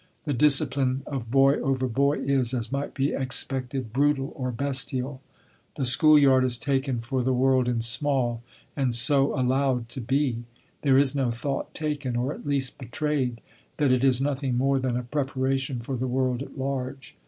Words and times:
The 0.25 0.33
discipline 0.33 1.03
of 1.05 1.29
boy 1.29 1.59
over 1.61 1.87
boy 1.87 2.21
is, 2.23 2.55
as 2.55 2.71
might 2.71 2.95
be 2.95 3.13
expected, 3.13 3.93
brutal 3.93 4.33
or 4.35 4.49
bestial. 4.51 5.21
The 5.75 5.85
school 5.85 6.17
yard 6.17 6.43
is 6.43 6.57
taken 6.57 7.01
for 7.01 7.21
the 7.21 7.35
world 7.35 7.67
in 7.69 7.81
small, 7.81 8.41
and 8.75 8.95
so 8.95 9.31
allowed 9.39 9.89
to 9.89 10.01
be. 10.01 10.43
There 10.81 10.97
is 10.97 11.13
no 11.13 11.29
thought 11.29 11.75
taken, 11.75 12.15
or 12.15 12.33
at 12.33 12.47
least 12.47 12.79
betrayed, 12.79 13.41
that 13.77 13.91
it 13.91 14.03
is 14.03 14.19
nothing 14.19 14.57
more 14.57 14.79
than 14.79 14.97
a 14.97 15.03
preparation 15.03 15.79
for 15.81 15.95
the 15.95 16.07
world 16.07 16.41
at 16.41 16.57
large. 16.57 17.15